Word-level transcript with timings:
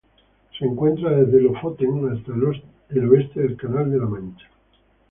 Se 0.57 0.65
encuentra 0.65 1.11
desde 1.11 1.41
Lofoten 1.41 2.09
hasta 2.11 2.33
el 2.95 3.05
oeste 3.07 3.39
del 3.39 3.55
Canal 3.55 3.91
de 3.91 3.99
la 3.99 4.07
Mancha. 4.07 4.47